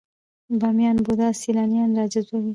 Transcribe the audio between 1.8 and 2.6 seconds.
راجذبوي؟